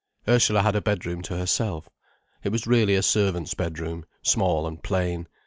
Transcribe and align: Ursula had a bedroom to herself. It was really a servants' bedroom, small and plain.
Ursula 0.27 0.63
had 0.63 0.75
a 0.75 0.81
bedroom 0.81 1.21
to 1.21 1.37
herself. 1.37 1.87
It 2.43 2.49
was 2.51 2.65
really 2.65 2.95
a 2.95 3.03
servants' 3.03 3.53
bedroom, 3.53 4.05
small 4.23 4.65
and 4.65 4.81
plain. 4.81 5.27